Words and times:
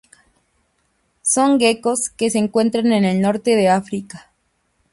Son 1.21 1.59
geckos 1.59 2.09
que 2.09 2.31
se 2.31 2.39
encuentran 2.39 2.91
en 2.91 3.05
el 3.05 3.21
norte 3.21 3.55
de 3.55 3.69
África. 3.69 4.31